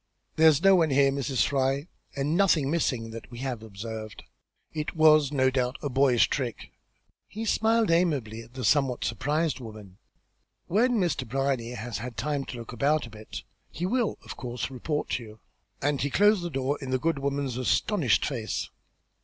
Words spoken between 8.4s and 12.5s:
at the somewhat surprised woman. "When Mr. Brierly has had time